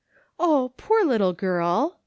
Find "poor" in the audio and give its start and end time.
0.77-1.05